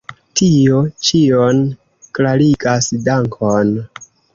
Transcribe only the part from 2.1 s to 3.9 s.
klarigas, dankon!